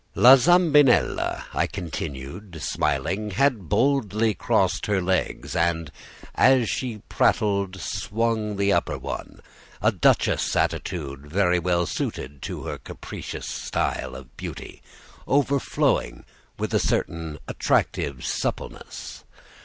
"La 0.15 0.35
Zambinella," 0.35 1.43
I 1.53 1.67
continued, 1.67 2.59
smiling, 2.59 3.29
"had 3.29 3.69
boldly 3.69 4.33
crossed 4.33 4.87
her 4.87 4.99
legs, 4.99 5.55
and 5.55 5.91
as 6.33 6.67
she 6.71 7.03
prattled 7.07 7.79
swung 7.79 8.55
the 8.57 8.73
upper 8.73 8.97
one, 8.97 9.41
a 9.79 9.91
duchess' 9.91 10.55
attitude 10.55 11.27
very 11.27 11.59
well 11.59 11.85
suited 11.85 12.41
to 12.41 12.63
her 12.63 12.79
capricious 12.79 13.69
type 13.69 14.05
of 14.13 14.35
beauty, 14.37 14.81
overflowing 15.27 16.25
with 16.57 16.73
a 16.73 16.79
certain 16.79 17.37
attractive 17.47 18.25
suppleness. 18.25 19.23